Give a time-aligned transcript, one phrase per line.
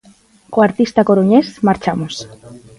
[0.51, 2.13] Co artista coruñés marchamos.